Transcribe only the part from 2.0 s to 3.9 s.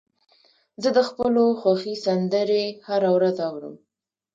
سندرې هره ورځ اورم.